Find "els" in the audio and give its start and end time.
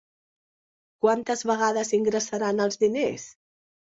2.67-2.81